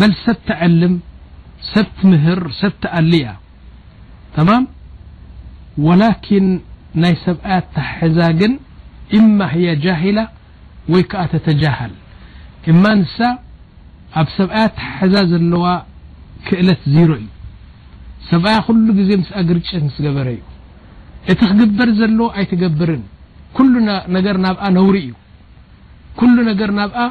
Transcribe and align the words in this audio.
በل 0.00 0.12
ሰብتعلም 0.26 0.94
ሰብت 1.74 1.98
ምهር 2.10 2.40
ሰብت 2.60 2.82
قلያ 2.94 3.24
ማ 4.46 4.50
ولكن 5.86 6.44
ናይ 7.02 7.14
ሰብي 7.26 7.56
تሕዛ 7.74 8.18
ግን 8.40 8.52
إم 9.18 9.38
هي 9.54 9.68
جهل 9.84 10.18
ወይ 10.92 11.02
ك 11.10 11.12
تتجهل 11.32 11.92
እማ 12.72 12.84
نሳ 13.00 13.16
ኣብ 14.20 14.28
ሰብي 14.38 14.64
تሕዛ 14.78 15.14
ዘለዋ 15.32 15.64
ክእለት 16.46 16.82
زر 16.94 17.10
እዩ 17.16 17.28
ሰብي 18.30 18.56
ل 18.96 18.98
ዜ 19.08 19.10
س 19.28 19.30
ግርጨት 19.48 19.82
سገበረ 19.96 20.28
ዩ 20.38 20.40
እቲ 21.30 21.40
ክقበር 21.48 21.88
ዘሎ 22.00 22.18
ኣይتقብርن 22.38 23.02
كل 23.56 23.72
ነገر 24.16 24.36
ና 24.44 24.46
ነوሪ 24.78 24.96
እዩ 25.08 25.12
ل 26.84 27.10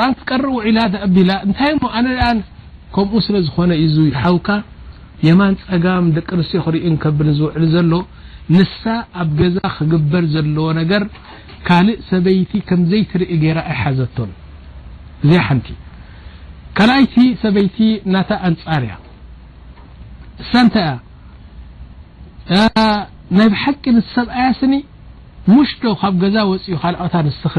ر 0.00 0.02
ቀر 0.28 0.42
ላ 0.78 0.82
ታይ 1.58 1.72
ከምኡ 2.94 3.12
ስለ 3.26 3.36
ዝኾነ 3.46 3.72
ሓو 4.24 4.36
የማن 5.26 5.54
ፀጋم 5.66 6.04
ደቂ 6.16 6.28
ንስት 6.38 6.52
ዝዕ 7.36 7.82
ሎ 7.92 7.96
ሳ 8.80 8.84
ኣብ 9.22 9.28
ገዛ 9.40 9.56
قበር 9.92 10.24
ዘዎ 10.34 10.66
ር 11.02 11.04
ካእ 11.68 11.88
ሰበይቲ 12.10 12.52
ዘይኢ 12.90 13.02
ر 13.52 13.58
ይሓዘቶ 13.72 14.16
እዚ 15.24 15.54
ቲ 17.14 17.16
ሰበይቲ 17.44 17.76
أፃር 18.20 18.82
እያ 18.86 18.94
ሳ 20.52 20.58
ይ 23.42 23.46
ብحቂ 23.52 23.84
ሰብኣያ 24.14 24.46
ሽت 25.70 25.82
ካብ 26.02 26.20
ዛ 26.34 26.36
وፅኡ 26.52 26.76
ካق 26.82 27.58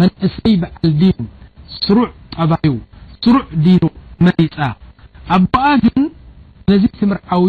መንእሰይ 0.00 0.54
በዓል 0.62 0.90
ዲን 1.00 1.18
ስሩዕ 1.82 2.08
ጠባዩ 2.34 2.72
ስሩዕ 3.24 3.44
ዲኑ 3.64 3.82
መሪፃ 4.26 4.58
ኣ 5.34 5.38
ቦኣ 5.52 5.66
ግን 5.84 6.04
ነዚ 6.70 6.82
ትምርዓዊ 7.00 7.44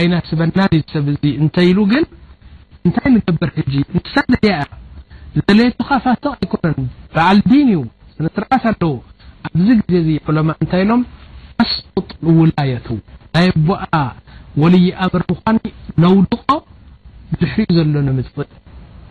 ኣይናስበና 0.00 0.58
ሰብ 0.94 1.06
እተኢሉ 1.44 1.78
ግን 1.92 2.04
እንታይ 2.88 3.10
ንገብር 3.16 3.50
ንሳዘያ 3.96 4.52
ያ 4.60 4.62
ዘሌቱካፋስቕ 5.48 6.24
ኣይኮነ 6.38 6.68
በዓል 7.14 7.38
ዲን 7.50 7.66
እዩ 7.74 7.82
ስነስርዓት 8.16 8.64
ኣለዉ 8.72 8.90
ኣብዚ 9.54 9.68
ግዜ 9.92 10.08
ዑለማ 10.30 10.48
እንታይ 10.64 10.82
ኢሎም 10.86 11.02
ኣስጥ 11.64 12.08
ውላየቱ 12.38 12.88
ናይ 13.36 13.48
ቦኣ 13.68 13.86
ወልይ 14.62 14.86
ኣበርምኳኒ 15.06 15.58
ነውድቆ 16.04 16.46
ድሕርኡ 17.40 17.68
ዘሎ 17.78 17.98
ምፅእ 18.18 18.50